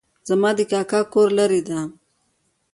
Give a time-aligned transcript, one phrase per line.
[0.29, 1.79] زما د کاکا کور لرې ده